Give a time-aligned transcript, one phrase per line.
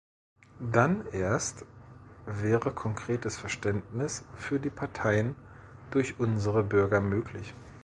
[0.71, 1.63] Dann erst
[2.25, 5.35] wäre konkretes Verständnis für die Parteien
[5.91, 7.53] durch unsere Bürger möglich.